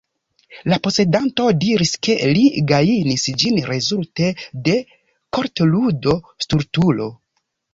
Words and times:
La 0.71 0.77
posedanto 0.85 1.43
diris, 1.63 1.91
ke 2.07 2.15
li 2.37 2.45
gajnis 2.71 3.27
ĝin 3.43 3.61
rezulte 3.67 4.33
de 4.69 4.77
kartludo 5.39 6.17
Stultulo. 6.47 7.11